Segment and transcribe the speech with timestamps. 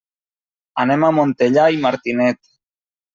[0.83, 2.41] Anem a Montellà i Martinet.